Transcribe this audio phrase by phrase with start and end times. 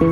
[0.00, 0.06] Muy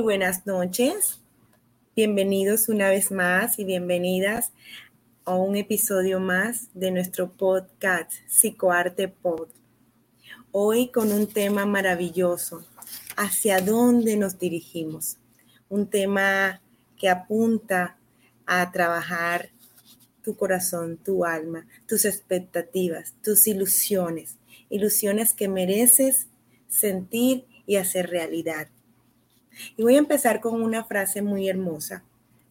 [0.00, 1.20] buenas noches.
[1.94, 4.54] Bienvenidos una vez más y bienvenidas
[5.26, 9.48] a un episodio más de nuestro podcast Psicoarte Pod.
[10.52, 12.64] Hoy con un tema maravilloso,
[13.16, 15.18] ¿hacia dónde nos dirigimos?
[15.68, 16.60] Un tema
[16.96, 17.96] que apunta
[18.46, 19.50] a trabajar
[20.22, 24.38] tu corazón, tu alma, tus expectativas, tus ilusiones,
[24.70, 26.28] ilusiones que mereces
[26.68, 28.68] sentir y hacer realidad.
[29.76, 32.04] Y voy a empezar con una frase muy hermosa.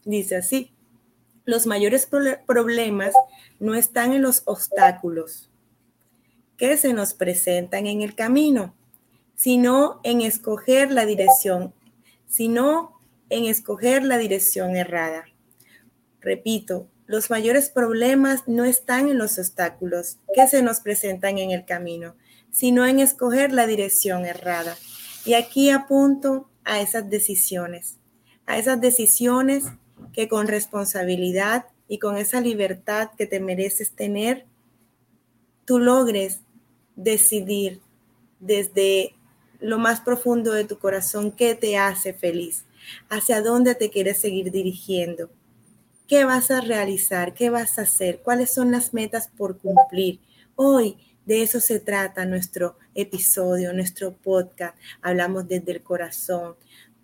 [0.05, 0.71] Dice así,
[1.45, 2.07] los mayores
[2.47, 3.13] problemas
[3.59, 5.49] no están en los obstáculos
[6.57, 8.73] que se nos presentan en el camino,
[9.43, 11.73] sino en escoger la dirección,
[12.27, 12.97] sino
[13.29, 15.25] en escoger la dirección errada.
[16.21, 21.65] Repito, los mayores problemas no están en los obstáculos que se nos presentan en el
[21.65, 22.15] camino,
[22.51, 24.77] sino en escoger la dirección errada.
[25.25, 27.97] Y aquí apunto a esas decisiones,
[28.45, 29.65] a esas decisiones
[30.13, 34.45] que con responsabilidad y con esa libertad que te mereces tener,
[35.65, 36.39] tú logres
[36.95, 37.81] decidir
[38.39, 39.17] desde
[39.63, 42.65] lo más profundo de tu corazón qué te hace feliz,
[43.09, 45.29] hacia dónde te quieres seguir dirigiendo,
[46.07, 50.19] qué vas a realizar, qué vas a hacer, cuáles son las metas por cumplir.
[50.55, 54.77] Hoy de eso se trata nuestro episodio, nuestro podcast.
[55.01, 56.55] Hablamos desde el corazón.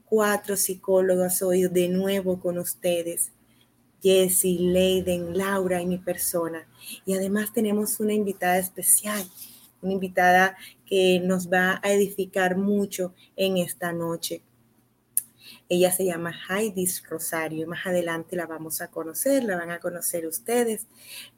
[0.06, 3.32] Cuatro psicólogos hoy de nuevo con ustedes.
[4.02, 6.68] Jessie, Leiden, Laura y mi persona.
[7.06, 9.24] Y además tenemos una invitada especial,
[9.82, 14.42] una invitada que nos va a edificar mucho en esta noche.
[15.68, 17.68] Ella se llama Heidi Rosario.
[17.68, 20.88] Más adelante la vamos a conocer, la van a conocer ustedes.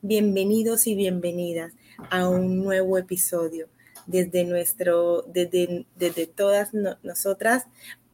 [0.01, 1.73] Bienvenidos y bienvenidas
[2.09, 3.69] a un nuevo episodio.
[4.07, 6.73] Desde nuestro, desde, desde todas
[7.03, 7.67] nosotras,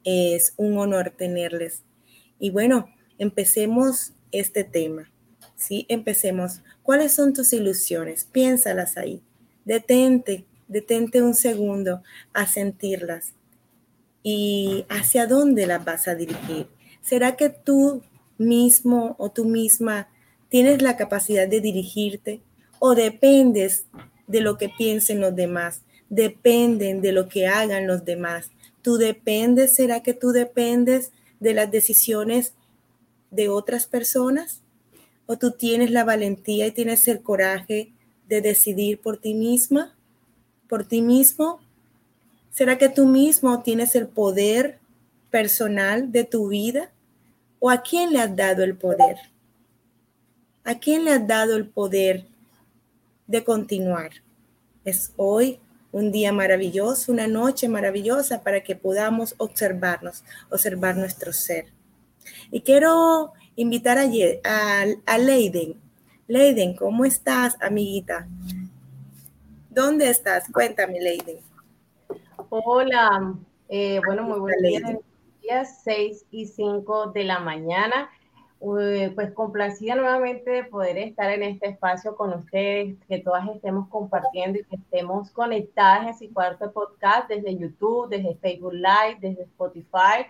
[0.03, 1.83] es un honor tenerles.
[2.39, 5.11] Y bueno, empecemos este tema.
[5.57, 5.85] ¿sí?
[5.89, 6.61] Empecemos.
[6.83, 8.25] ¿Cuáles son tus ilusiones?
[8.31, 9.21] Piénsalas ahí.
[9.67, 12.01] Detente, detente un segundo
[12.31, 13.33] a sentirlas.
[14.23, 16.67] ¿Y hacia dónde las vas a dirigir?
[17.01, 18.01] ¿Será que tú
[18.37, 20.07] mismo o tú misma
[20.47, 22.39] tienes la capacidad de dirigirte
[22.79, 23.87] o dependes
[24.25, 28.51] de lo que piensen los demás, dependen de lo que hagan los demás.
[28.81, 29.75] ¿Tú dependes?
[29.75, 31.11] ¿Será que tú dependes
[31.41, 32.53] de las decisiones
[33.31, 34.61] de otras personas?
[35.25, 37.91] ¿O tú tienes la valentía y tienes el coraje
[38.27, 39.95] de decidir por ti misma?
[40.67, 41.59] ¿Por ti mismo?
[42.51, 44.79] ¿Será que tú mismo tienes el poder
[45.29, 46.91] personal de tu vida?
[47.59, 49.17] ¿O a quién le has dado el poder?
[50.63, 52.27] ¿A quién le has dado el poder
[53.27, 54.11] de continuar.
[54.85, 55.59] Es hoy
[55.91, 61.65] un día maravilloso, una noche maravillosa para que podamos observarnos, observar nuestro ser.
[62.51, 64.05] Y quiero invitar a,
[65.05, 65.75] a, Leiden.
[66.29, 68.27] Leiden, ¿cómo estás, amiguita?
[69.69, 70.51] ¿Dónde estás?
[70.51, 71.37] Cuéntame, Leiden.
[72.49, 73.33] Hola,
[73.69, 75.01] eh, bueno, muy buenos
[75.41, 78.09] días, 6 y 5 de la mañana.
[78.59, 83.87] Eh, pues complacida nuevamente de poder estar en este espacio con ustedes, que todas estemos
[83.87, 90.25] compartiendo y que estemos conectadas en cuarto Podcast desde YouTube, desde Facebook Live, desde Spotify.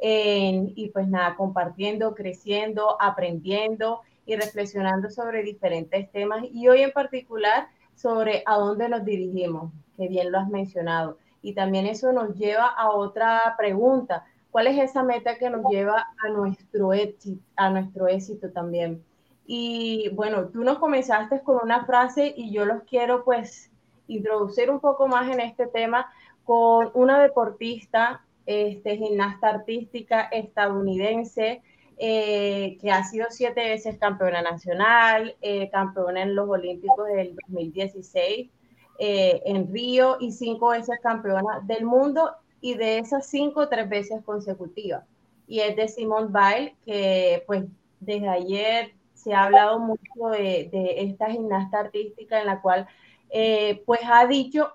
[0.00, 7.68] y pues nada, compartiendo, creciendo, aprendiendo y reflexionando sobre diferentes temas y hoy en particular
[7.94, 11.18] sobre a dónde nos dirigimos, que bien lo has mencionado.
[11.40, 14.24] Y también eso nos lleva a otra pregunta
[14.56, 19.04] ¿Cuál es esa meta que nos lleva a nuestro éxito, a nuestro éxito también?
[19.44, 23.70] Y bueno, tú nos comenzaste con una frase y yo los quiero pues
[24.06, 26.10] introducir un poco más en este tema
[26.44, 31.60] con una deportista, este, gimnasta artística estadounidense,
[31.98, 38.50] eh, que ha sido siete veces campeona nacional, eh, campeona en los Olímpicos del 2016
[38.98, 44.22] eh, en Río y cinco veces campeona del mundo y de esas cinco, tres veces
[44.24, 45.04] consecutivas.
[45.46, 47.64] Y es de Simone Weil, que pues
[48.00, 52.88] desde ayer se ha hablado mucho de, esta gimnasta artística en la cual
[53.30, 54.72] eh, pues ha dicho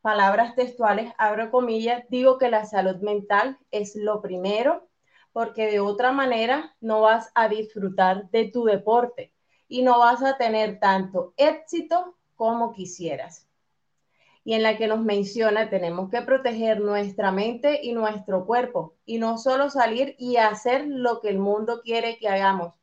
[0.00, 4.87] palabras textuales, abro comillas, digo que la salud mental es lo primero,
[5.38, 9.32] porque de otra manera no vas a disfrutar de tu deporte
[9.68, 13.46] y no vas a tener tanto éxito como quisieras.
[14.42, 19.18] y en la que nos menciona tenemos que proteger nuestra mente y nuestro cuerpo y
[19.18, 22.74] no solo salir y hacer lo que el mundo quiere que hagamos.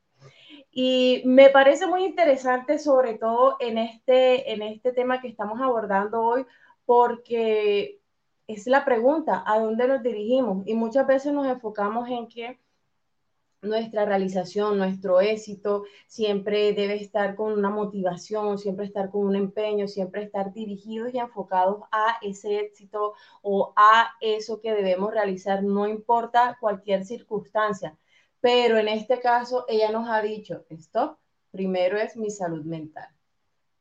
[0.70, 6.22] Y me parece muy interesante, sobre todo en este, en este tema que estamos abordando
[6.22, 6.46] hoy,
[6.86, 8.00] porque
[8.46, 10.66] es la pregunta, ¿a dónde nos dirigimos?
[10.66, 12.58] Y muchas veces nos enfocamos en que
[13.62, 19.88] nuestra realización, nuestro éxito, siempre debe estar con una motivación, siempre estar con un empeño,
[19.88, 25.88] siempre estar dirigidos y enfocados a ese éxito o a eso que debemos realizar, no
[25.88, 27.96] importa cualquier circunstancia.
[28.40, 31.18] Pero en este caso, ella nos ha dicho, stop,
[31.50, 33.08] primero es mi salud mental.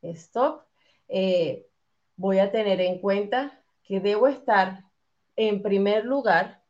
[0.01, 0.63] Stop,
[1.07, 1.67] eh,
[2.15, 4.83] voy a tener en cuenta que debo estar
[5.35, 6.61] en primer lugar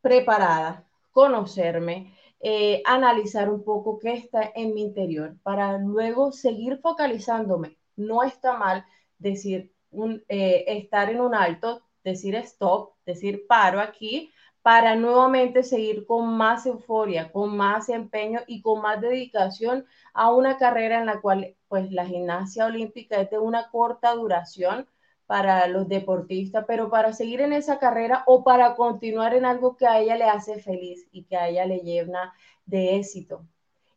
[0.00, 7.76] preparada conocerme, eh, analizar un poco qué está en mi interior para luego seguir focalizándome.
[7.96, 8.84] No está mal
[9.18, 14.30] decir, un, eh, estar en un alto, decir stop, decir paro aquí,
[14.62, 20.58] para nuevamente seguir con más euforia, con más empeño y con más dedicación a una
[20.58, 24.86] carrera en la cual pues la gimnasia olímpica es de una corta duración,
[25.30, 29.86] para los deportistas, pero para seguir en esa carrera o para continuar en algo que
[29.86, 32.34] a ella le hace feliz y que a ella le llena
[32.66, 33.46] de éxito.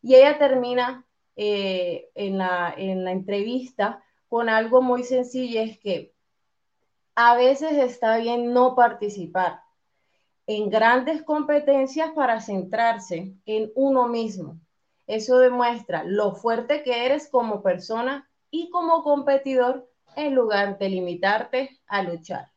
[0.03, 6.13] Y ella termina eh, en, la, en la entrevista con algo muy sencillo, es que
[7.15, 9.59] a veces está bien no participar
[10.45, 14.59] en grandes competencias para centrarse en uno mismo.
[15.07, 21.79] Eso demuestra lo fuerte que eres como persona y como competidor en lugar de limitarte
[21.87, 22.53] a luchar.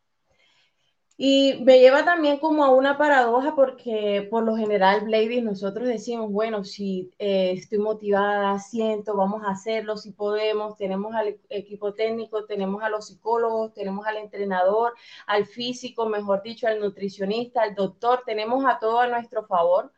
[1.19, 6.31] Y me lleva también como a una paradoja porque por lo general, ladies, nosotros decimos,
[6.31, 12.45] bueno, si eh, estoy motivada, siento, vamos a hacerlo, si podemos, tenemos al equipo técnico,
[12.45, 14.93] tenemos a los psicólogos, tenemos al entrenador,
[15.27, 19.93] al físico, mejor dicho, al nutricionista, al doctor, tenemos a todo a nuestro favor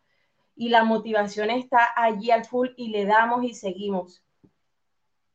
[0.54, 4.22] y la motivación está allí al full y le damos y seguimos.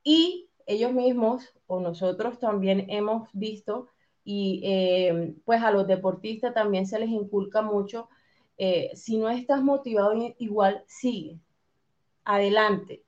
[0.04, 3.90] Y ellos mismos o nosotros también hemos visto
[4.24, 8.10] y eh, pues a los deportistas también se les inculca mucho,
[8.58, 11.40] eh, si no estás motivado igual, sigue,
[12.24, 13.04] adelante,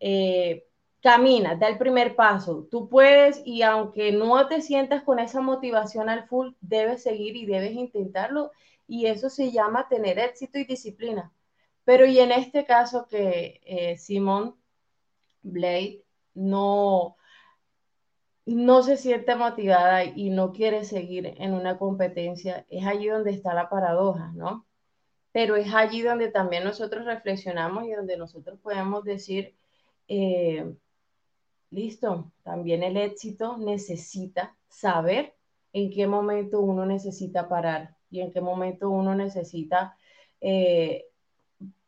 [0.00, 0.64] eh,
[1.00, 6.08] camina, da el primer paso, tú puedes y aunque no te sientas con esa motivación
[6.08, 8.52] al full, debes seguir y debes intentarlo
[8.86, 11.32] y eso se llama tener éxito y disciplina.
[11.84, 14.54] Pero y en este caso que Simón
[15.42, 16.01] Blade
[16.34, 17.16] no,
[18.46, 23.54] no se siente motivada y no quiere seguir en una competencia, es allí donde está
[23.54, 24.66] la paradoja, ¿no?
[25.32, 29.54] Pero es allí donde también nosotros reflexionamos y donde nosotros podemos decir,
[30.08, 30.74] eh,
[31.70, 35.34] listo, también el éxito necesita saber
[35.72, 39.96] en qué momento uno necesita parar y en qué momento uno necesita
[40.40, 41.06] eh,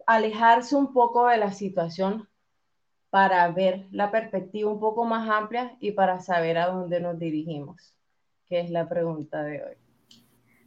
[0.07, 2.29] alejarse un poco de la situación
[3.15, 7.95] para ver la perspectiva un poco más amplia y para saber a dónde nos dirigimos,
[8.49, 9.77] que es la pregunta de hoy.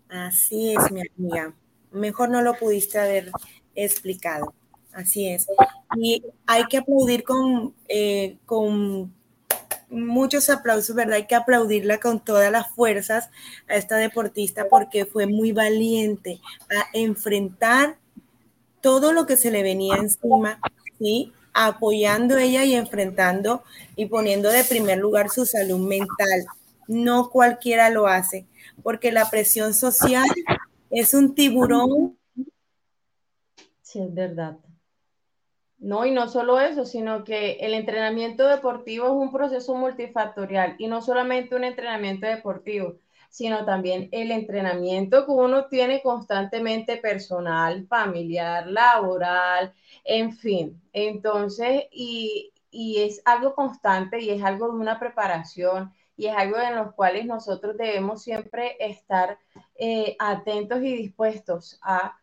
[0.07, 1.53] Así es, mi amiga.
[1.91, 3.31] Mejor no lo pudiste haber
[3.75, 4.53] explicado.
[4.93, 5.45] Así es.
[5.97, 9.13] Y hay que aplaudir con, eh, con
[9.89, 11.15] muchos aplausos, ¿verdad?
[11.15, 13.29] Hay que aplaudirla con todas las fuerzas
[13.67, 17.97] a esta deportista porque fue muy valiente a enfrentar
[18.79, 20.61] todo lo que se le venía encima,
[20.97, 21.33] ¿sí?
[21.59, 23.63] Apoyando ella y enfrentando
[23.95, 26.45] y poniendo de primer lugar su salud mental.
[26.87, 28.45] No cualquiera lo hace,
[28.83, 30.27] porque la presión social
[30.91, 32.17] es un tiburón.
[33.81, 34.57] Sí, es verdad.
[35.79, 40.87] No, y no solo eso, sino que el entrenamiento deportivo es un proceso multifactorial y
[40.87, 42.99] no solamente un entrenamiento deportivo,
[43.37, 50.81] sino también el entrenamiento que uno tiene constantemente personal, familiar, laboral, en fin.
[50.91, 56.75] Entonces, y, es algo constante y es algo de una preparación y es algo en
[56.77, 59.37] los cuales nosotros debemos siempre estar
[59.75, 62.17] eh, atentos y dispuestos a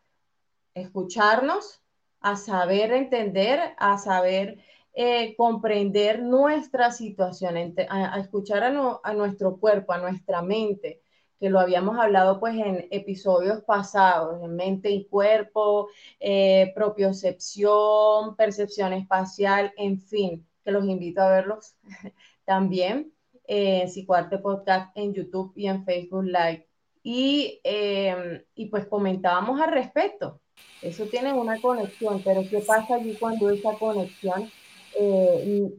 [0.73, 1.81] escucharnos,
[2.19, 4.59] a saber entender, a saber
[4.97, 11.01] eh, comprender nuestra situación, a, escuchar a, nuestro cuerpo, a nuestra mente,
[11.39, 15.89] que lo habíamos hablado pues en episodios pasados, en mente y cuerpo,
[16.19, 21.75] eh, propiocepción, percepción espacial, en fin, que los invito a verlos
[22.45, 23.11] también
[23.47, 26.67] eh, Psicoarte Podcast en YouTube y en Facebook Live.
[27.03, 30.41] Y, em, y pues comentábamos al respecto.
[30.81, 34.49] Eso tiene una conexión, pero ¿qué pasa allí cuando esa conexión
[34.97, 35.71] eh,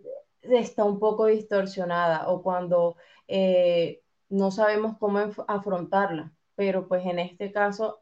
[0.43, 2.97] está un poco distorsionada o cuando
[3.27, 5.19] eh, no sabemos cómo
[5.49, 6.33] afrontarla.
[6.55, 8.01] Pero pues en este caso,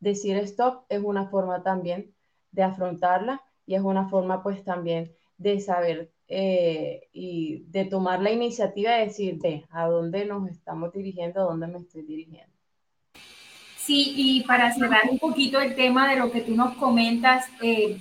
[0.00, 2.14] decir stop es una forma también
[2.52, 8.32] de afrontarla y es una forma pues también de saber eh, y de tomar la
[8.32, 9.38] iniciativa de decir,
[9.70, 12.52] a dónde nos estamos dirigiendo, a dónde me estoy dirigiendo.
[13.76, 18.00] Sí, y para cerrar un poquito el tema de lo que tú nos comentas, eh,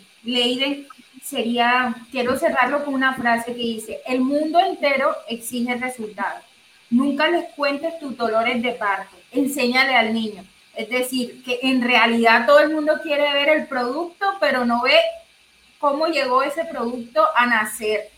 [1.22, 6.44] sería, quiero cerrarlo con una frase que dice, el mundo entero exige resultados.
[6.90, 10.44] Nunca les cuentes tus dolores de parto, enséñale al niño.
[10.76, 15.00] Es decir, que en realidad todo el mundo quiere ver el producto, pero no ve
[15.80, 18.10] cómo llegó ese producto a nacer.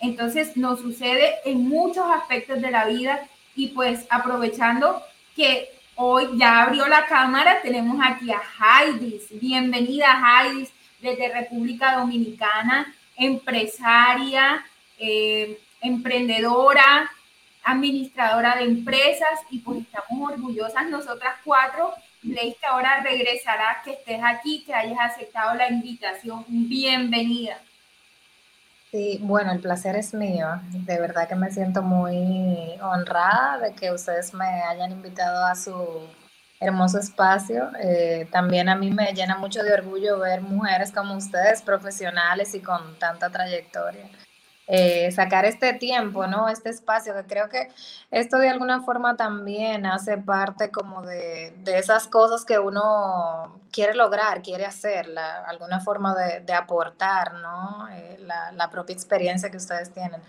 [0.00, 5.02] Entonces nos sucede en muchos aspectos de la vida y pues aprovechando
[5.36, 9.20] que hoy ya abrió la cámara, tenemos aquí a Heidi.
[9.32, 10.68] Bienvenida Heidi
[11.00, 14.64] desde República Dominicana, empresaria,
[14.98, 17.10] eh, emprendedora,
[17.64, 21.92] administradora de empresas y pues estamos orgullosas nosotras cuatro.
[22.22, 26.44] Leis que ahora regresará, que estés aquí, que hayas aceptado la invitación.
[26.48, 27.58] Bienvenida.
[28.90, 30.46] Sí, bueno, el placer es mío.
[30.70, 36.08] De verdad que me siento muy honrada de que ustedes me hayan invitado a su
[36.60, 37.70] hermoso espacio.
[37.82, 42.60] Eh, también a mí me llena mucho de orgullo ver mujeres como ustedes, profesionales y
[42.60, 44.08] con tanta trayectoria.
[44.66, 46.48] Eh, sacar este tiempo, ¿no?
[46.48, 47.68] Este espacio, que creo que
[48.10, 54.40] esto de alguna forma también hace parte como de, esas cosas que uno quiere lograr,
[54.40, 55.06] quiere hacer,
[55.46, 57.88] alguna forma de, aportar, ¿no?
[57.90, 60.22] Eh, la, propia experiencia que ustedes tienen.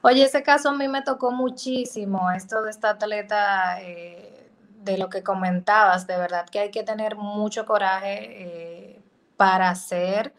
[0.00, 4.48] Oye, ese caso a mí me tocó muchísimo, esto de esta atleta, eh,
[4.80, 9.00] de lo que comentabas, de verdad que hay que tener mucho coraje
[9.36, 10.32] para hacer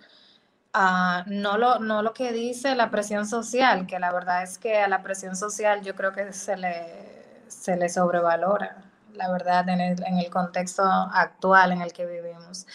[1.27, 4.87] no, lo, no lo que dice la presión social, que la verdad es que a
[4.87, 10.03] la presión social yo creo que se le, se le sobrevalora, la verdad, en el,
[10.05, 12.65] en el contexto actual en el que vivimos.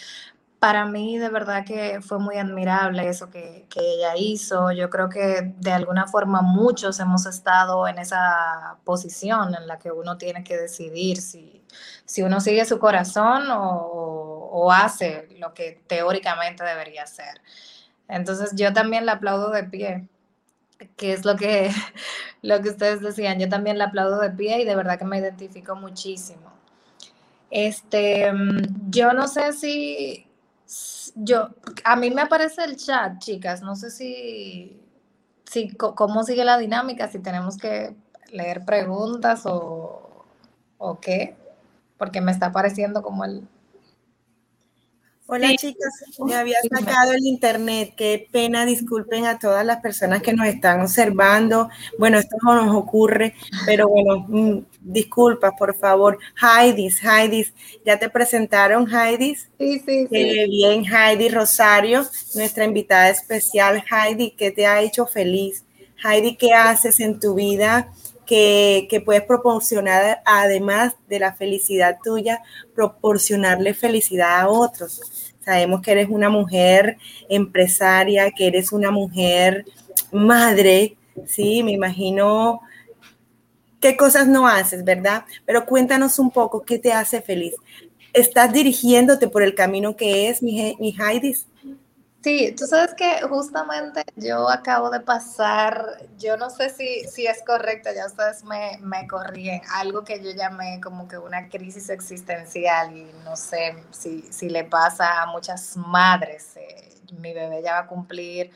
[0.61, 4.73] Para mí de verdad que fue muy admirable eso que, que, ella hizo.
[4.73, 9.93] Yo creo que de alguna forma muchos hemos estado en esa posición en la que
[9.93, 11.65] uno tiene que decidir si,
[12.05, 17.41] si uno sigue su corazón o, o hace lo que teóricamente debería hacer.
[18.09, 20.09] Entonces yo también la aplaudo de pie,
[20.97, 21.71] que es lo que,
[22.43, 25.19] lo que ustedes decían, yo también la aplaudo de pie y de verdad que me
[25.19, 26.53] identifico muchísimo.
[27.51, 30.27] Este, mm, yo no sé si,
[31.15, 31.51] yo,
[31.85, 34.81] a mí me aparece el chat, chicas, no sé si,
[35.45, 37.95] si cómo sigue la dinámica, si tenemos que
[38.31, 40.27] leer preguntas o,
[40.79, 41.37] o qué,
[41.97, 43.47] porque me está apareciendo como el,
[45.31, 45.93] Hola chicas,
[46.25, 50.81] me había sacado el internet, qué pena, disculpen a todas las personas que nos están
[50.81, 51.69] observando.
[51.99, 53.35] Bueno, esto no nos ocurre,
[53.67, 56.19] pero bueno, mm, disculpas, por favor.
[56.41, 57.53] Heidis, Heidis,
[57.85, 59.51] ¿ya te presentaron Heidis?
[59.59, 60.09] Sí, sí, sí.
[60.09, 63.85] Qué bien, Heidi Rosario, nuestra invitada especial.
[63.91, 65.63] Heidi, ¿qué te ha hecho feliz?
[66.03, 67.93] Heidi, ¿qué haces en tu vida?
[68.29, 72.43] Que, puedes proporcionar, además de la felicidad tuya,
[72.75, 75.01] proporcionarle felicidad a otros.
[75.43, 76.99] Sabemos que eres una mujer
[77.31, 79.65] empresaria, que eres una mujer
[80.13, 81.63] madre, ¿sí?
[81.63, 82.61] Me imagino
[83.81, 85.25] qué cosas no haces, ¿verdad?
[85.47, 87.55] Pero cuéntanos un poco qué te hace feliz.
[88.13, 90.95] ¿Estás dirigiéndote por el camino que es, mi, mi?
[92.23, 97.43] Sí, tú sabes que justamente yo acabo de pasar, yo no sé si, si es
[97.47, 102.97] correcto, ya ustedes me, me corrigen, algo que yo llamé como que una crisis existencial
[102.97, 106.57] y no sé si, si le pasa a muchas madres.
[106.57, 108.51] Eh, mi bebé ya va a cumplir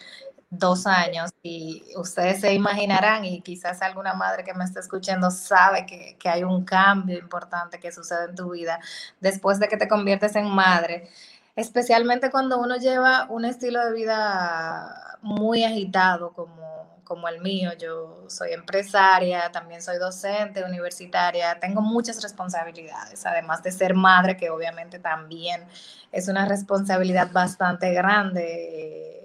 [0.50, 5.86] dos años y ustedes se imaginarán y quizás alguna madre que me esté escuchando sabe
[5.86, 8.78] que, que hay un cambio importante que sucede en tu vida
[9.20, 11.08] después de que te conviertes en madre
[11.56, 17.72] especialmente cuando uno lleva un estilo de vida muy agitado como, como el mío.
[17.78, 24.50] Yo soy empresaria, también soy docente universitaria, tengo muchas responsabilidades, además de ser madre, que
[24.50, 25.64] obviamente también
[26.10, 29.18] es una responsabilidad bastante grande.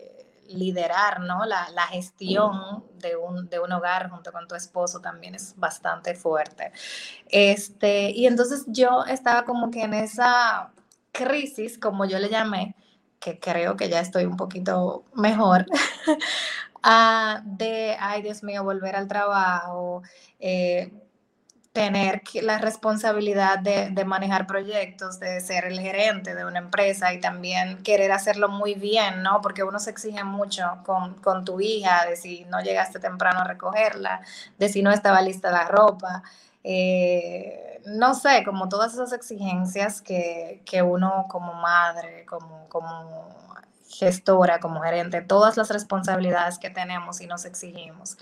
[0.49, 1.45] liderar ¿no?
[1.45, 6.15] la, la gestión de un, de un, hogar junto con tu esposo también es bastante
[6.15, 6.71] fuerte.
[7.29, 10.71] Este, y entonces yo estaba como que en esa
[11.17, 12.75] crisis, como yo le llamé,
[13.19, 15.65] que creo que ya estoy un poquito mejor,
[17.43, 20.03] de, ay Dios mío, volver al trabajo,
[20.39, 20.91] eh,
[21.73, 27.19] tener la responsabilidad de, de, manejar proyectos, de ser el gerente de una empresa y
[27.19, 29.41] también querer hacerlo muy bien, ¿no?
[29.41, 33.43] Porque uno se exige mucho con, con tu hija, de si no llegaste temprano a
[33.43, 34.21] recogerla,
[34.57, 36.23] de si no estaba lista la ropa.
[36.63, 43.27] Eh, no sé, como todas esas exigencias que, que uno como madre, como, como
[43.89, 48.17] gestora, como gerente, todas las responsabilidades que tenemos y nos exigimos.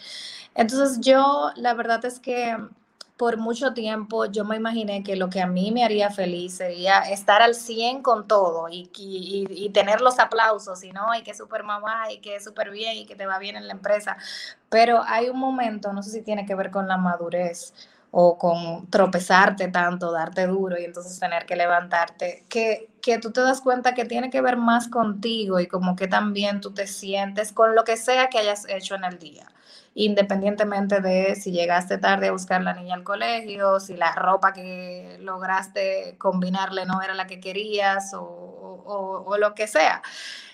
[0.54, 2.56] Entonces yo, la verdad es que
[3.18, 7.00] por mucho tiempo yo me imaginé que lo que a mí me haría feliz sería
[7.00, 11.64] estar al 100 con todo y, y, tener los aplausos y no, y que súper
[11.64, 14.18] mamá y que súper bien y que te va bien en la empresa.
[14.70, 17.74] Pero hay un momento, no sé si tiene que ver con la madurez
[18.12, 23.42] o con tropezarte tanto, darte duro y entonces tener que levantarte, que, que tú te
[23.42, 27.52] das cuenta que tiene que ver más contigo y como que también tú te sientes
[27.52, 29.48] con lo que sea que hayas hecho en el día
[29.96, 35.18] independientemente de si llegaste tarde a buscar la niña al colegio, si la ropa que
[35.22, 40.02] lograste combinarle no era la que querías o, lo que sea.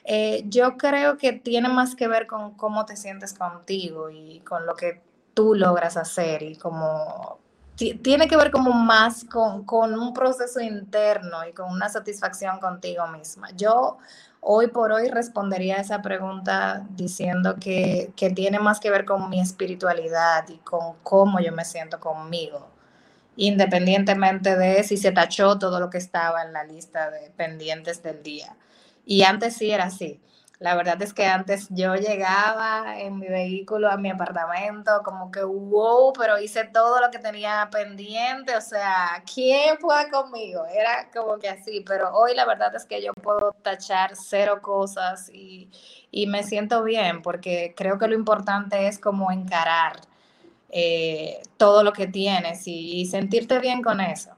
[0.06, 4.66] Eh, yo creo que tiene más que ver con cómo te sientes contigo y con
[4.66, 5.02] lo que
[5.34, 7.40] tú logras hacer y como
[8.02, 13.08] tiene que ver como más con, con, un proceso interno y con una satisfacción contigo
[13.08, 13.50] misma.
[13.56, 13.98] Yo
[14.40, 19.30] hoy por hoy respondería a esa pregunta diciendo que, que tiene más que ver con
[19.30, 22.70] mi espiritualidad y con cómo yo me siento conmigo,
[23.36, 28.22] independientemente de si se tachó todo lo que estaba en la lista de pendientes del
[28.24, 28.56] día.
[29.06, 30.22] Y antes sí era así
[30.62, 35.44] la verdad es que antes yo llegaba en mi vehículo a mi apartamento, como que
[35.44, 40.64] wow, pero hice todo lo que tenía pendiente, o sea, ¿quién puede conmigo?
[40.68, 45.32] Era como que así, pero hoy la verdad es que yo puedo tachar cero cosas
[45.34, 45.68] y,
[46.28, 50.00] me siento bien, porque creo que lo importante es como encarar
[50.70, 54.36] eh, todo lo que tienes y sentirte bien con eso.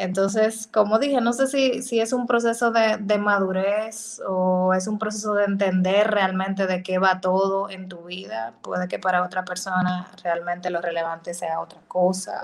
[0.00, 4.86] Entonces, como dije, no sé si, si es un proceso de, de, madurez o es
[4.86, 8.54] un proceso de entender realmente de qué va todo en tu vida.
[8.62, 12.42] Puede que para otra persona realmente lo relevante sea otra cosa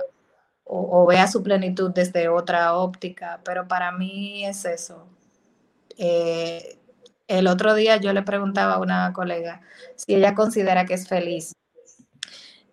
[0.67, 5.07] o, vea su plenitud desde otra óptica, pero para mí es eso.
[5.97, 6.79] Eh,
[7.29, 9.61] el otro día yo le preguntaba a una colega
[9.97, 11.55] si ella considera que es feliz.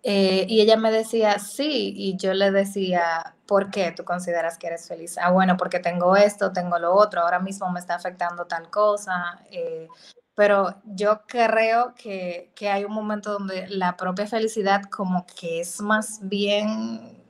[0.06, 4.66] Eh, y ella me decía, sí, y yo le decía, ¿por qué tú consideras que
[4.66, 5.16] eres feliz?
[5.16, 9.40] Ah, bueno, porque tengo esto, tengo lo otro, ahora mismo me está afectando tal cosa.
[9.50, 9.88] Eh,
[10.34, 15.80] pero yo creo que, que, hay un momento donde la propia felicidad como que es
[15.80, 17.24] más bien,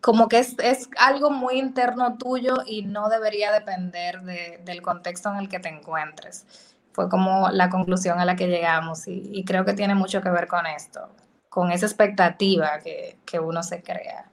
[0.00, 5.30] como que es, es algo muy interno tuyo y no debería depender de, del contexto
[5.30, 6.44] en el que te encuentres.
[6.92, 10.48] Fue como la conclusión a la que llegamos y creo que tiene mucho que ver
[10.48, 11.08] con esto,
[11.48, 14.30] con esa expectativa que, que uno se crea.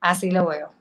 [0.00, 0.80] Así lo veo.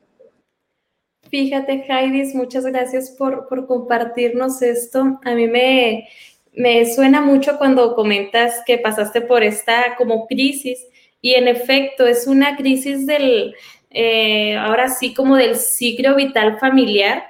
[1.30, 5.20] Fíjate, Heidi, muchas gracias por, compartirnos esto.
[5.24, 6.10] A mí me,
[6.54, 10.88] me suena mucho cuando comentas que pasaste por esta como crisis
[11.22, 13.54] y en efecto es una crisis del,
[13.92, 17.24] eh, ahora sí como del ciclo vital familiar.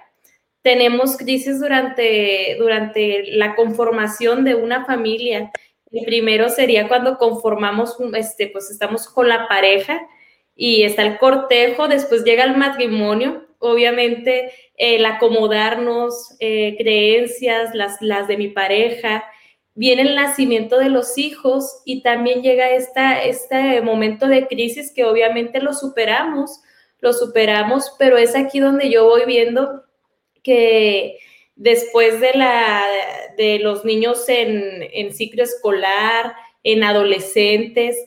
[0.62, 5.52] Tenemos crisis durante, durante la conformación de una familia.
[5.92, 10.08] El primero sería cuando conformamos, este, pues estamos con la pareja
[10.56, 18.28] y está el cortejo, después llega el matrimonio, obviamente el acomodarnos, eh, creencias, las, las
[18.28, 19.24] de mi pareja,
[19.74, 25.06] viene el nacimiento de los hijos y también llega esta, este momento de crisis que
[25.06, 26.62] obviamente lo superamos,
[27.00, 29.86] lo superamos, pero es aquí donde yo voy viendo
[30.44, 31.18] que
[31.60, 32.86] después de, la,
[33.38, 37.98] de los niños en, en ciclo escolar, en adolescentes,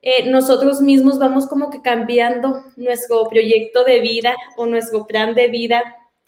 [0.00, 5.48] eh, nosotros mismos vamos como que cambiando nuestro proyecto de vida o nuestro plan de
[5.48, 5.82] vida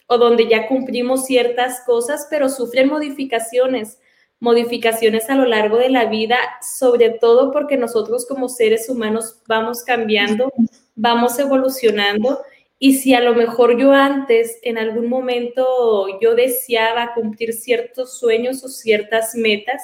[0.07, 3.99] o donde ya cumplimos ciertas cosas, pero sufren modificaciones,
[4.39, 6.37] modificaciones a lo largo de la vida,
[6.77, 10.51] sobre todo porque nosotros como seres humanos vamos cambiando,
[10.95, 12.41] vamos evolucionando.
[12.79, 18.63] Y si a lo mejor yo antes, en algún momento, yo deseaba cumplir ciertos sueños
[18.63, 19.81] o ciertas metas,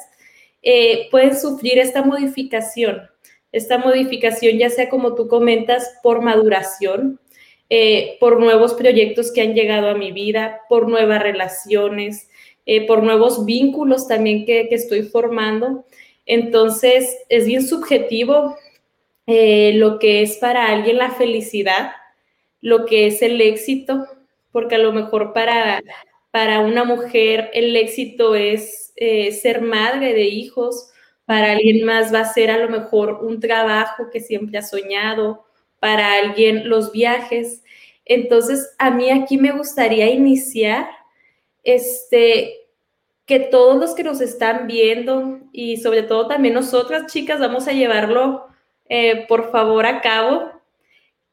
[0.62, 3.10] eh, pueden sufrir esta modificación
[3.54, 7.20] esta modificación, ya sea como tú comentas, por maduración,
[7.70, 12.30] eh, por nuevos proyectos que han llegado a mi vida, por nuevas relaciones,
[12.66, 15.86] eh, por nuevos vínculos también que, estoy formando.
[16.26, 18.58] Entonces, es bien subjetivo
[19.26, 21.92] lo que es para alguien la felicidad,
[22.64, 24.08] lo que es el éxito,
[24.52, 25.84] porque a lo mejor para,
[26.32, 28.94] para una mujer el éxito es
[29.42, 30.90] ser madre de hijos,
[31.26, 35.46] para alguien más va a ser a lo mejor un trabajo que siempre ha soñado.
[35.80, 37.62] para alguien los viajes.
[38.06, 40.88] Entonces, a mí aquí me gustaría iniciar
[41.64, 42.54] este,
[43.26, 47.74] que todos los que nos están viendo y sobre todo también nosotras chicas vamos a
[47.74, 48.48] llevarlo
[48.88, 50.52] eh, por favor a cabo,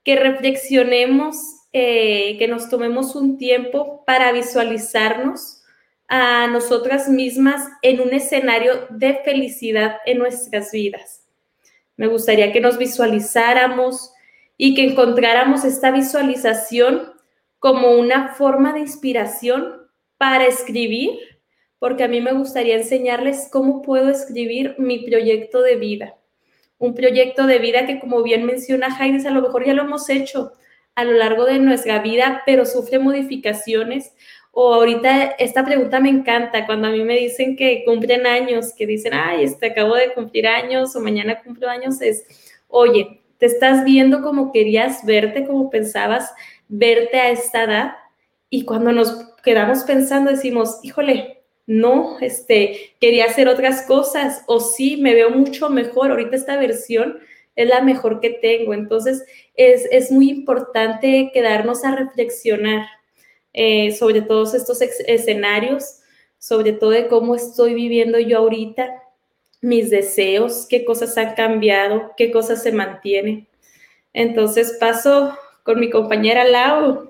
[0.05, 1.37] que reflexionemos,
[1.73, 5.63] eh, que nos tomemos un tiempo para visualizarnos
[6.09, 11.27] a nosotras mismas en un escenario de felicidad en nuestras vidas.
[11.97, 14.13] Me gustaría que nos visualizáramos
[14.57, 17.13] y que encontráramos esta visualización
[17.59, 21.19] como una forma de inspiración para escribir
[21.81, 26.15] porque a mí me gustaría enseñarles cómo puedo escribir mi proyecto de vida.
[26.81, 30.09] Un proyecto de vida que, como bien menciona Jaime, a lo mejor ya lo hemos
[30.09, 30.53] hecho
[30.95, 34.15] a lo largo de nuestra vida, pero sufre modificaciones.
[34.51, 38.87] O ahorita esta pregunta me encanta cuando a mí me dicen que cumplen años, que
[38.87, 42.25] dicen, ay, este acabo de cumplir años o mañana cumplo años, es,
[42.67, 46.33] oye, te estás viendo como querías verte, como pensabas
[46.69, 47.93] verte a esta edad.
[48.49, 54.97] Y cuando nos quedamos pensando, decimos, híjole, no, este, quería hacer otras cosas o sí,
[54.97, 57.19] me veo mucho mejor, ahorita esta versión
[57.57, 58.75] es la mejor que tengo.
[58.75, 62.87] Entonces, es, muy importante quedarnos a reflexionar
[63.53, 66.01] eh, sobre todos estos escenarios,
[66.39, 69.03] sobre todo de cómo estoy viviendo yo ahorita,
[69.61, 73.47] mis deseos, qué cosas han cambiado, qué cosas se mantienen.
[74.15, 77.10] Entonces, paso con mi compañera Lau.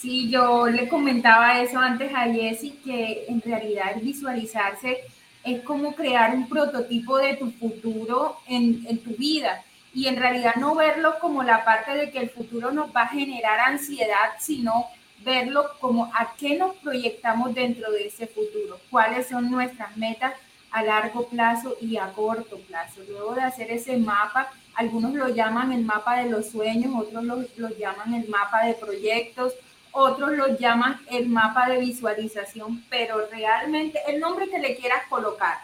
[0.00, 5.00] Sí, yo le comentaba eso antes a Jessy, que en realidad visualizarse
[5.44, 10.54] es como crear un prototipo de tu futuro en, en, tu vida y en realidad
[10.56, 14.86] no verlo como la parte de que el futuro nos va a generar ansiedad, sino
[15.22, 20.32] verlo como a qué nos proyectamos dentro de ese futuro, cuáles son nuestras metas
[20.70, 23.02] a largo plazo y a corto plazo.
[23.06, 27.44] Luego de hacer ese mapa, algunos lo llaman el mapa de los sueños, otros lo,
[27.56, 29.52] lo llaman el mapa de proyectos,
[29.92, 35.58] otros lo llaman el mapa de visualización, pero realmente el nombre que le quieras colocar,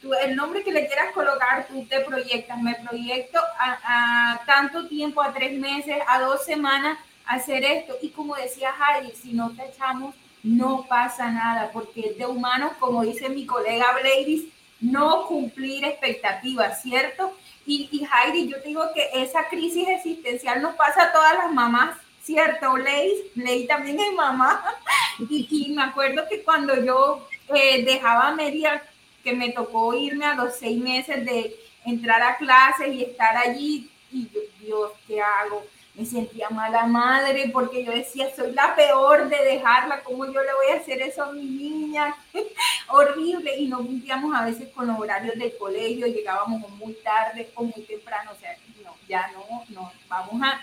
[0.00, 5.22] tú, el nombre que le quieras colocar, tú te proyectas, me proyecto a, tanto tiempo,
[5.22, 7.94] a tres meses, a dos semanas, hacer esto.
[8.02, 13.02] Y como decía Heidi, si no te echamos, no pasa nada, porque de humanos, como
[13.02, 14.44] dice mi colega Bladys,
[14.80, 17.34] no cumplir expectativas, ¿cierto?
[17.64, 21.50] Y, y Heidi, yo te digo que esa crisis existencial nos pasa a todas las
[21.50, 22.76] mamás ¿cierto?
[22.76, 24.64] Ley, Ley también es mamá.
[25.30, 28.82] Y, me acuerdo que cuando yo eh, dejaba media,
[29.22, 33.88] que me tocó irme a los seis meses de entrar a clases y estar allí,
[34.10, 35.64] y yo, Dios, ¿qué hago?
[35.94, 40.52] Me sentía mala madre porque yo decía, soy la peor de dejarla, ¿cómo yo le
[40.52, 42.16] voy a hacer eso a mi niña?
[42.88, 43.56] Horrible.
[43.56, 47.84] Y no cumplíamos a veces con los horarios del colegio, llegábamos muy tarde o muy
[47.84, 50.60] temprano, o sea, no, ya no, no, vamos a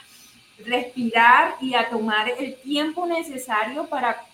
[0.65, 4.25] respirar y a tomar el tiempo necesario para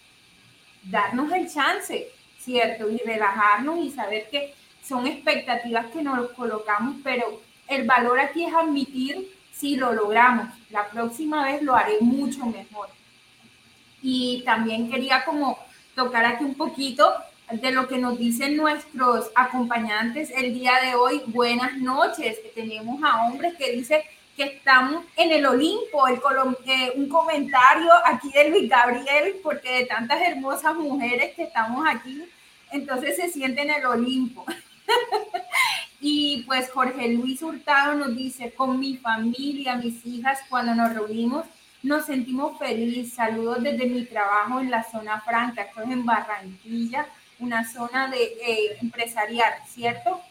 [0.84, 2.08] darnos el chance,
[2.40, 2.90] ¿cierto?
[2.90, 8.54] Y relajarnos y saber que son expectativas que nos colocamos, pero el valor aquí es
[8.54, 10.48] admitir si lo logramos.
[10.70, 12.90] La próxima vez lo haré mucho mejor.
[14.02, 15.58] Y también quería como
[15.96, 17.12] tocar aquí un poquito
[17.52, 21.22] de lo que nos dicen nuestros acompañantes el día de hoy.
[21.28, 22.38] Buenas noches.
[22.54, 24.02] Tenemos a hombres que dicen
[24.38, 26.20] que estamos en el Olimpo, el,
[26.66, 32.24] eh, un comentario aquí de Luis Gabriel, porque de tantas hermosas mujeres que estamos aquí,
[32.72, 34.46] entonces se siente en el Olimpo.
[36.00, 41.48] y pues Jorge Luis Hurtado nos dice, con mi familia, mis hijas, cuando nos reunimos,
[41.82, 43.16] nos sentimos felices.
[43.16, 47.08] Saludos desde mi trabajo en la zona franca, esto es en Barranquilla,
[47.40, 50.22] una zona de eh, empresarial, ¿cierto?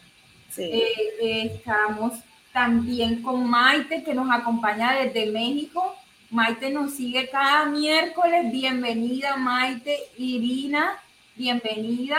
[0.49, 0.63] Sí.
[0.63, 2.13] Eh, estamos
[2.57, 5.95] también con Maite, que nos acompaña desde México.
[6.31, 8.51] Maite nos sigue cada miércoles.
[8.51, 9.95] Bienvenida, Maite.
[10.17, 10.97] Irina,
[11.35, 12.17] bienvenida.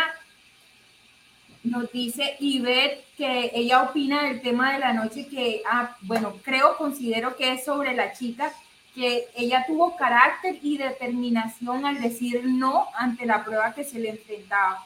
[1.64, 6.76] Nos dice Ivette que ella opina del tema de la noche que, ah, bueno, creo,
[6.76, 8.52] considero que es sobre la chica,
[8.94, 14.10] que ella tuvo carácter y determinación al decir no ante la prueba que se le
[14.10, 14.84] enfrentaba.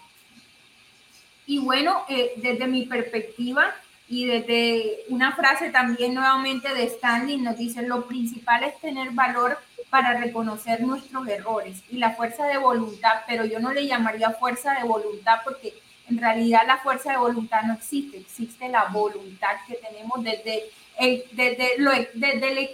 [1.45, 3.75] Y bueno, eh, desde mi perspectiva,
[4.09, 9.59] y desde una frase también nuevamente de Stanley nos dice, lo principal es tener valor
[9.91, 14.73] para reconocer nuestros errores y la fuerza de voluntad, pero yo no le llamaría fuerza
[14.75, 15.75] de voluntad porque
[16.09, 20.65] en realidad la fuerza de voluntad no existe, existe la voluntad que tenemos desde
[20.99, 22.71] el, desde lo, desde el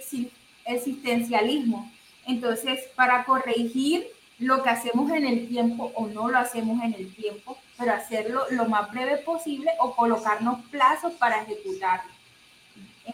[0.64, 1.90] existencialismo.
[2.26, 4.06] Entonces, para corregir
[4.38, 8.42] lo que hacemos en el tiempo o no lo hacemos en el tiempo, pero hacerlo
[8.50, 12.10] lo más breve posible o colocarnos plazos para ejecutarlo.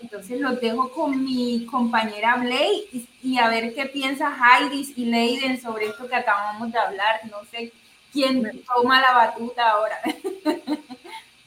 [0.01, 5.61] Entonces los dejo con mi compañera Blay y, a ver qué piensa Heidi y Leiden
[5.61, 7.21] sobre esto que acabamos de hablar.
[7.31, 7.73] No sé
[8.13, 10.01] quién toma la batuta ahora.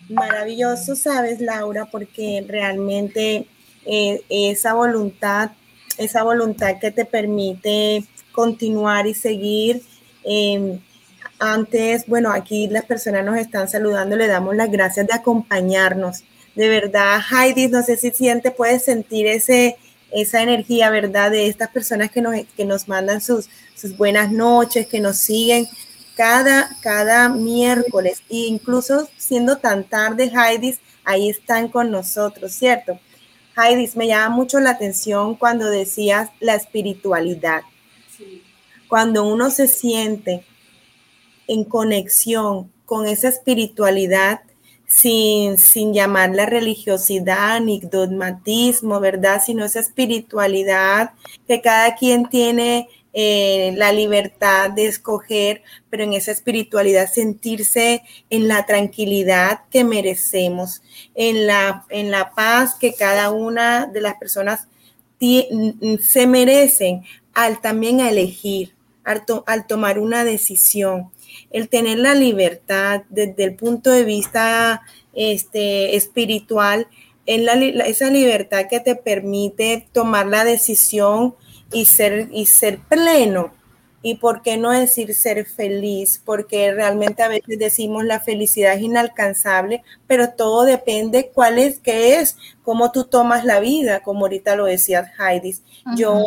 [0.09, 3.47] Maravilloso, sabes, Laura, porque realmente
[3.85, 5.51] eh, esa voluntad,
[5.97, 9.81] esa voluntad que te permite continuar y seguir.
[10.23, 10.79] Em,
[11.39, 16.23] antes, bueno, aquí las personas nos están saludando, le damos las gracias de acompañarnos
[16.57, 19.77] de verdad, Heidi, no sé si siente, puedes sentir ese,
[20.11, 21.29] esa energía, ¿verdad?
[21.29, 25.67] De estas personas que nos, que nos mandan sus, sus buenas noches, que nos siguen
[26.15, 32.99] cada, cada miércoles, e incluso siendo tan tarde, Heidi, ahí están con nosotros, ¿cierto?
[33.55, 37.61] Heidi, me llama mucho la atención cuando decías la espiritualidad.
[38.87, 40.43] Cuando uno se siente
[41.47, 44.41] en conexión con esa espiritualidad,
[44.85, 49.41] sin, sin llamar la religiosidad ni dogmatismo, ¿verdad?
[49.45, 51.11] Sino esa espiritualidad
[51.47, 52.87] que cada quien tiene
[53.19, 60.83] eh, la libertad de escoger, pero en esa espiritualidad sentirse en la tranquilidad que merecemos,
[61.15, 64.67] en la, en la paz que cada una de las personas
[65.19, 71.11] se merecen al también elegir, al tomar una decisión
[71.51, 74.81] el tener la libertad desde el punto de vista
[75.13, 76.87] este, espiritual,
[77.25, 77.53] en la,
[77.85, 81.35] esa libertad que te permite tomar la decisión
[81.71, 83.53] y ser, y ser pleno.
[84.01, 88.81] Y por qué no decir ser feliz, porque realmente a veces decimos la felicidad es
[88.81, 94.55] inalcanzable, pero todo depende cuál es, qué es, cómo tú tomas la vida, como ahorita
[94.55, 95.55] lo decía Heidi.
[95.95, 96.23] Yo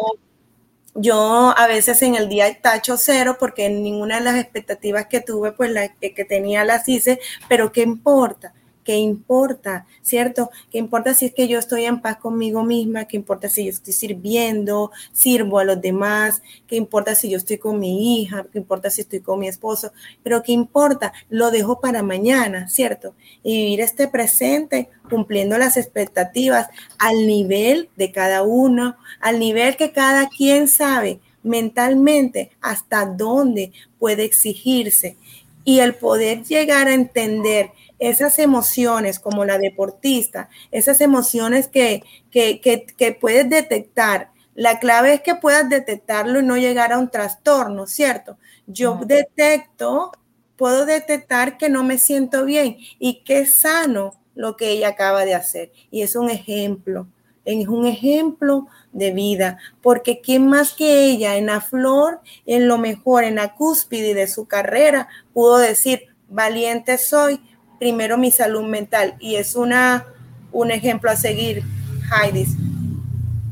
[0.95, 5.53] yo a veces en el día tacho cero porque ninguna de las expectativas que tuve,
[5.53, 8.53] pues la que, tenía las hice, pero ¿qué importa?
[8.85, 9.87] ¿Qué importa?
[10.03, 10.51] ¿Cierto?
[10.71, 13.05] ¿Qué importa si es que yo estoy en paz conmigo misma?
[13.05, 16.43] ¿Qué importa si yo estoy sirviendo, sirvo a los demás?
[16.67, 18.47] ¿Qué importa si yo estoy con mi hija?
[18.51, 19.93] ¿Qué importa si estoy con mi esposo?
[20.23, 21.13] Pero ¿qué importa?
[21.29, 23.15] Lo dejo para mañana, ¿cierto?
[23.43, 29.93] Y vivir este presente cumpliendo las expectativas al nivel de cada uno, al nivel que
[29.93, 35.17] cada quien sabe mentalmente hasta dónde puede exigirse
[35.65, 42.61] y el poder llegar a entender esas emociones como la deportista, esas emociones que, que,
[42.61, 44.31] que, puedes detectar.
[44.55, 48.39] La clave es que puedas detectarlo y no llegar a un trastorno, ¿cierto?
[48.67, 50.13] Yo detecto,
[50.57, 55.35] puedo detectar que no me siento bien y que sano lo que ella acaba de
[55.35, 55.71] hacer.
[55.91, 57.07] Y es un ejemplo,
[57.45, 62.79] es un ejemplo de vida, porque ¿quién más que ella en la flor, en lo
[62.79, 67.41] mejor, en la cúspide de su carrera, pudo decir, valiente soy,
[67.81, 69.17] primero mi salud mental?
[69.19, 70.07] Y es una,
[70.53, 71.65] un ejemplo a seguir,
[72.13, 72.47] Heidi.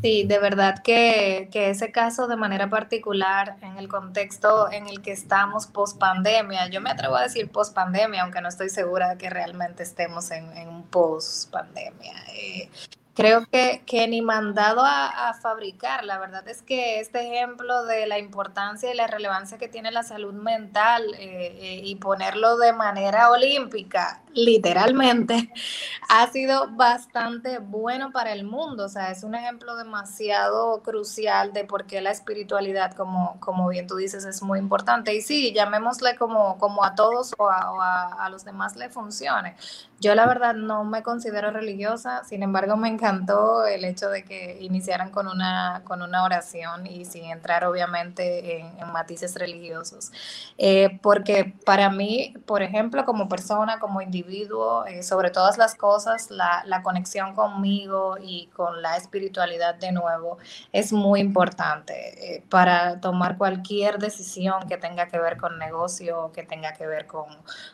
[0.00, 5.02] Sí, de verdad que, que, ese caso de manera particular en el contexto en el
[5.02, 9.08] que estamos post pandemia, yo me atrevo a decir post pandemia, aunque no estoy segura
[9.08, 12.14] de que realmente estemos en, en un post pandemia.
[12.32, 12.70] Eh,
[13.18, 16.04] creo que, que ni mandado a, fabricar.
[16.04, 20.04] La verdad es que este ejemplo de la importancia y la relevancia que tiene la
[20.04, 25.52] salud mental eh, eh, y ponerlo de manera olímpica, literalmente,
[26.08, 28.84] ha sido bastante bueno para el mundo.
[28.84, 33.88] O sea, es un ejemplo demasiado crucial de por qué la espiritualidad, como, como bien
[33.88, 35.12] tú dices, es muy importante.
[35.12, 39.56] Y sí, llamémosle como, como a todos o a, a los demás le funcione.
[40.00, 44.56] Yo la verdad no me considero religiosa, sin embargo me encantó el hecho de que
[44.60, 50.12] iniciaran con una, con una oración y sin entrar obviamente en, matices religiosos.
[50.56, 56.30] Eh, porque para mí, por ejemplo, como persona, como individuo, eh, sobre todas las cosas,
[56.30, 60.38] la, la, conexión conmigo y con la espiritualidad de nuevo
[60.72, 66.32] es muy importante eh, para tomar cualquier decisión que tenga que ver con negocio o
[66.32, 67.26] que tenga que ver con,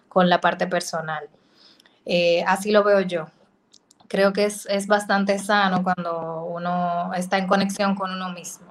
[0.08, 1.28] con la parte personal.
[2.06, 3.26] Eh, así lo veo yo.
[4.08, 8.66] Creo que es, bastante sano cuando uno está en conexión con uno mismo,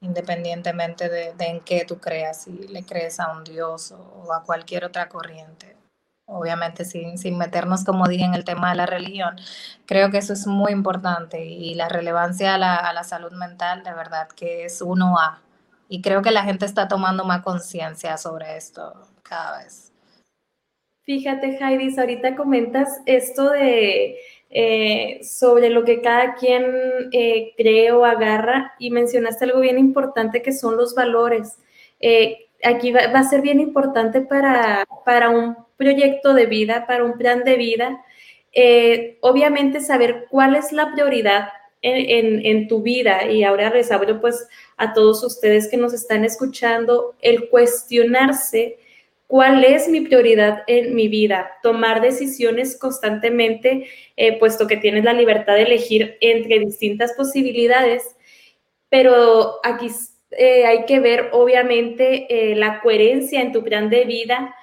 [0.00, 4.84] independientemente de, en qué tú creas, si le crees a un Dios o, a cualquier
[4.84, 5.76] otra corriente.
[6.26, 9.36] Obviamente sin, sin meternos, como dije, en el tema de la religión.
[9.86, 13.82] Creo que eso es muy importante y la relevancia a la, a la salud mental,
[13.82, 15.40] de verdad, que es uno a.
[15.88, 19.87] Y creo que la gente está tomando más conciencia sobre esto cada vez.
[21.08, 24.18] Fíjate, Heidi, ahorita comentas esto de
[24.50, 26.66] eh, sobre lo que cada quien
[27.12, 31.56] eh, cree o agarra y mencionaste algo bien importante que son los valores.
[31.98, 37.16] Eh, aquí va, a ser bien importante para, para un proyecto de vida, para un
[37.16, 38.04] plan de vida,
[38.52, 41.48] eh, obviamente saber cuál es la prioridad
[41.80, 47.14] en, tu vida y ahora les abro pues a todos ustedes que nos están escuchando
[47.22, 48.76] el cuestionarse
[49.28, 53.86] cuál es mi prioridad en mi vida, tomar decisiones constantemente,
[54.16, 58.16] eh, puesto que tienes la libertad de elegir entre distintas posibilidades,
[58.88, 59.90] pero aquí
[60.30, 64.54] eh, hay que ver obviamente eh, la coherencia en tu plan de vida,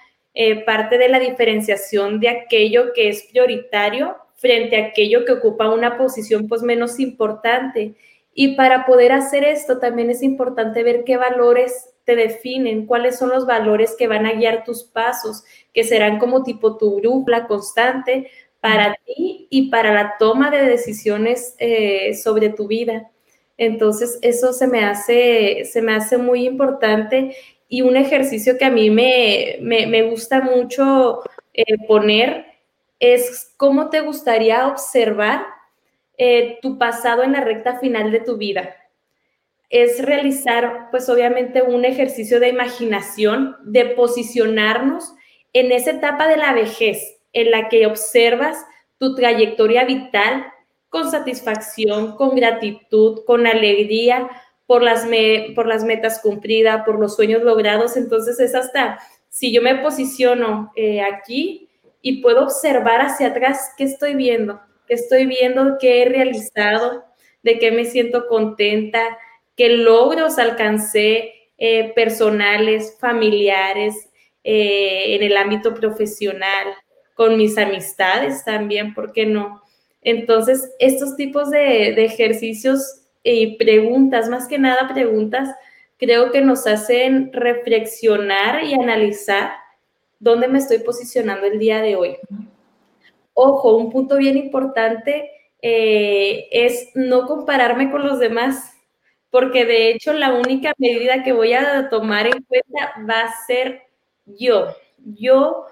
[0.65, 5.97] parte de la diferenciación de aquello que es prioritario frente a aquello que ocupa una
[5.97, 7.93] posición pues menos importante.
[8.34, 13.30] Y para poder hacer esto también es importante ver qué valores te definen, cuáles son
[13.30, 18.30] los valores que van a guiar tus pasos, que serán como tipo tu brújula constante
[18.62, 23.12] para ti y para la toma de decisiones eh, sobre tu vida.
[23.58, 27.36] Entonces, eso se me hace, se me hace muy importante
[27.68, 31.22] y un ejercicio que a mí me, me, gusta mucho
[31.54, 32.46] eh, poner
[33.00, 35.46] es cómo te gustaría observar
[36.18, 38.76] eh, tu pasado en la recta final de tu vida
[39.84, 45.14] es realizar, pues obviamente, un ejercicio de imaginación, de posicionarnos
[45.54, 48.66] en esa etapa de la vejez en la que observas
[48.98, 50.46] tu trayectoria vital
[50.88, 54.30] con satisfacción, con gratitud, con alegría
[54.66, 55.06] por las,
[55.54, 57.98] por las metas cumplidas, por los sueños logrados.
[57.98, 61.70] Entonces es hasta, si yo me posiciono eh, aquí
[62.02, 67.04] y puedo observar hacia atrás qué estoy viendo, qué estoy viendo, qué he realizado,
[67.44, 69.18] de qué me siento contenta,
[69.56, 74.10] qué logros alcancé eh, personales, familiares,
[74.44, 76.68] eh, en el ámbito profesional,
[77.15, 79.62] con mis amistades también, ¿por qué no?
[80.02, 85.50] Entonces, estos tipos de, ejercicios y preguntas, más que nada preguntas,
[85.98, 89.54] creo que nos hacen reflexionar y analizar
[90.20, 92.18] dónde me estoy posicionando el día de hoy.
[93.34, 98.75] Ojo, un punto bien importante eh, es no compararme con los demás
[99.36, 103.82] porque de hecho la única medida que voy a tomar en cuenta va a ser
[104.26, 104.74] yo.
[104.98, 105.65] Yo,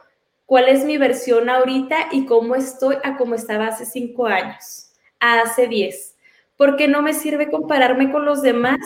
[0.45, 5.69] cuál es mi versión ahorita y cómo estoy a cómo estaba hace cinco años, hace
[5.69, 6.17] diez.
[6.57, 8.79] Porque no me sirve compararme con los demás.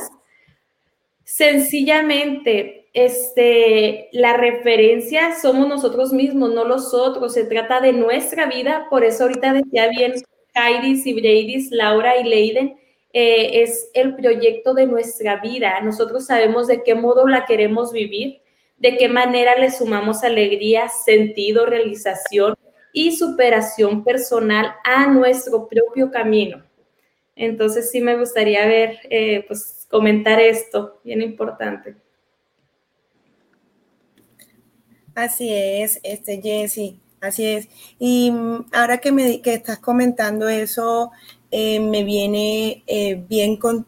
[1.23, 7.33] Sencillamente, este, la referencia somos nosotros mismos, no los otros.
[7.33, 8.85] Se trata de nuestra vida.
[8.91, 10.13] Por eso ahorita decía bien
[10.53, 12.77] Heidi y Brady, Laura y Leiden,
[13.19, 15.81] eh, es el proyecto de nuestra vida.
[15.81, 18.41] Nosotros sabemos de qué modo la queremos vivir,
[18.77, 22.53] de qué manera le sumamos alegría, sentido, realización
[22.93, 26.63] y superación personal a nuestro propio camino.
[27.35, 31.95] Entonces sí me gustaría ver, eh, pues comentar esto, bien importante.
[35.15, 37.67] Así es, este Jessy, así es.
[37.97, 41.11] Y mm, ahora que me que estás comentando eso,
[41.51, 43.85] eh, me viene eh, bien con,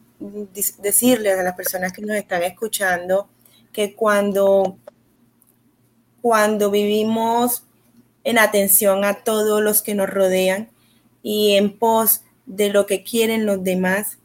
[0.82, 3.28] decirle a las personas que nos están escuchando
[3.72, 4.78] que cuando,
[6.22, 7.64] cuando vivimos
[8.24, 10.70] en atención a todos los que nos rodean
[11.24, 14.18] y en pos de lo que quieren los demás,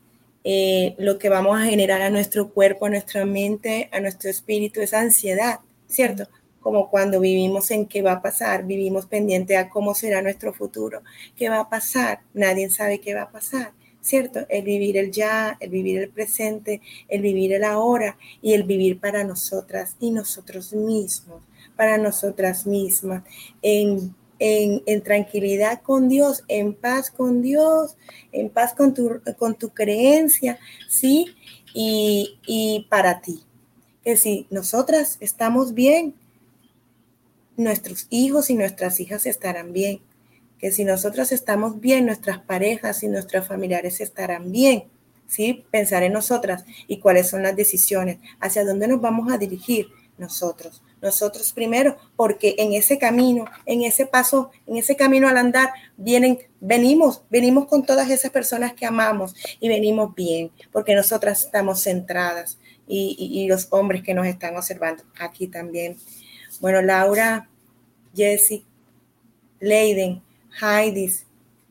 [0.44, 4.80] eh, lo que vamos a generar a nuestro cuerpo, a nuestra mente, a nuestro espíritu
[4.80, 6.28] es ansiedad, ¿cierto?
[6.64, 11.02] Como cuando vivimos en qué va a pasar, vivimos pendiente a cómo será nuestro futuro,
[11.36, 14.46] qué va a pasar, nadie sabe qué va a pasar, ¿cierto?
[14.48, 18.98] El vivir el ya, el vivir el presente, el vivir el ahora y el vivir
[18.98, 21.42] para nosotras y nosotros mismos,
[21.76, 23.24] para nosotras mismas,
[23.60, 24.14] en,
[25.04, 27.98] tranquilidad con Dios, en paz con Dios,
[28.32, 31.26] en paz con tu, con tu creencia, ¿sí?
[31.74, 33.42] Y, y para ti.
[34.02, 36.14] Que si nosotras estamos bien,
[37.56, 40.00] nuestros hijos y nuestras hijas estarán bien.
[40.58, 44.84] Que si nosotros estamos bien, nuestras parejas y nuestros familiares estarán bien.
[45.26, 45.64] ¿Sí?
[45.70, 49.88] Pensar en nosotras y cuáles son las decisiones, hacia dónde nos vamos a dirigir
[50.18, 50.82] nosotros.
[51.00, 56.38] Nosotros primero, porque en ese camino, en ese paso, en ese camino al andar, vienen,
[56.60, 62.58] venimos, venimos con todas esas personas que amamos y venimos bien, porque nosotras estamos centradas
[62.86, 65.96] y, y los hombres que nos están observando aquí también
[66.60, 67.48] bueno, Laura,
[68.14, 68.64] Jessie,
[69.60, 70.22] Leiden,
[70.60, 71.12] Heidi,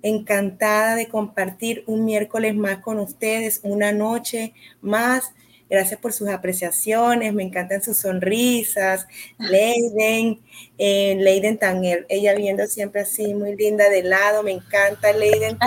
[0.01, 5.33] encantada de compartir un miércoles más con ustedes, una noche más.
[5.73, 9.07] Gracias por sus apreciaciones, me encantan sus sonrisas.
[9.39, 10.39] Leiden,
[10.77, 15.57] eh, Leiden Tanger, ella viendo siempre así, muy linda de lado, me encanta Leiden,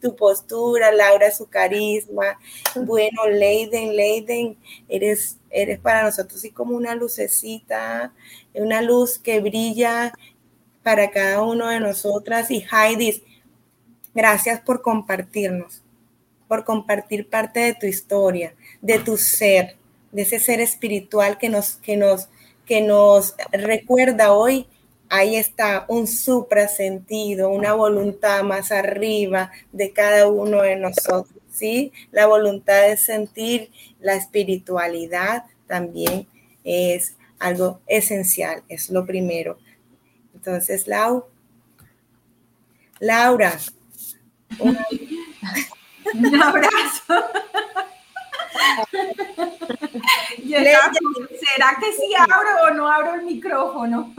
[0.00, 2.38] tu, postura, Laura, su carisma.
[2.74, 4.56] Bueno, Leiden, Leiden,
[4.88, 8.14] eres eres para nosotros así como una lucecita,
[8.54, 10.14] una luz que brilla
[10.82, 12.50] para cada uno de nosotras.
[12.50, 13.22] Y Heidi,
[14.14, 15.82] gracias por compartirnos,
[16.48, 19.76] por compartir parte de tu historia, de tu ser,
[20.12, 22.28] de ese ser espiritual que nos, que nos,
[22.64, 24.66] que nos recuerda hoy.
[25.08, 31.92] Ahí está un suprasentido, una voluntad más arriba de cada uno de nosotros, ¿sí?
[32.10, 33.70] La voluntad de sentir
[34.00, 36.26] la espiritualidad también
[36.64, 39.58] es algo esencial, es lo primero.
[40.34, 41.26] Entonces, Lau,
[42.98, 43.58] Laura,
[46.14, 47.02] un, abrazo.
[50.46, 54.14] ¿Será que sí abro o no abro el micrófono?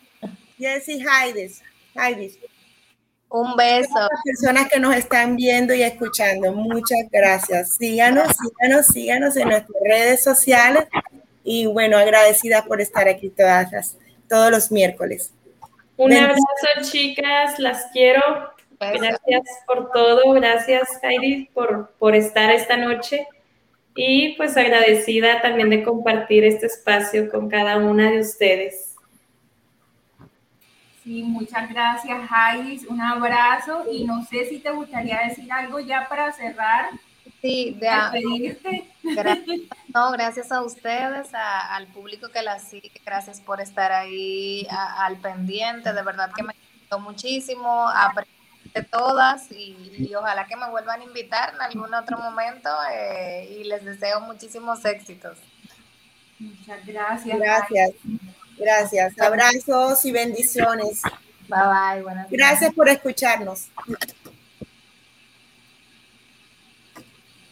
[0.58, 1.62] Jessy Haides,
[1.94, 2.38] Haides.
[3.30, 3.96] Un beso.
[3.96, 7.76] A las personas que nos están viendo y escuchando, muchas gracias.
[7.76, 10.88] Síganos, síganos, síganos en nuestras redes sociales
[11.44, 13.96] y bueno, agradecida por estar aquí todas
[14.28, 15.32] todos los miércoles.
[15.96, 16.40] Un abrazo,
[16.90, 18.22] chicas, las quiero.
[18.80, 23.26] Gracias por todo, gracias Heidi por, por estar esta noche.
[23.94, 28.94] Y pues agradecida también de compartir este espacio con cada una de ustedes.
[31.04, 33.84] Sí, muchas gracias Heidi, un abrazo.
[33.92, 36.90] Y no sé si te gustaría decir algo ya para cerrar.
[37.42, 37.86] Sí, de
[39.02, 39.60] Gracias,
[39.94, 45.92] no, gracias a ustedes, al público que la sigue, gracias por estar ahí al pendiente,
[45.92, 48.39] de verdad que me gustó muchísimo, aprendí
[48.90, 53.84] todas y, ojalá que me vuelvan a invitar en algún otro momento eh, y les
[53.84, 55.38] deseo muchísimos éxitos.
[56.38, 57.38] Muchas gracias.
[57.38, 57.90] Gracias.
[58.58, 59.20] Gracias.
[59.20, 61.02] Abrazos y bendiciones.
[61.48, 62.26] Bye bye.
[62.30, 63.68] Gracias por escucharnos.